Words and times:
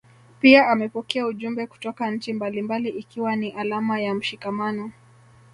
Pia 0.39 0.67
amepokea 0.69 1.25
ujumbe 1.25 1.67
kutoka 1.67 2.11
nchi 2.11 2.33
mbalimbali 2.33 2.89
ikiwa 2.89 3.35
ni 3.35 3.49
alama 3.51 3.99
ya 4.01 4.13
mshikamano 4.13 4.91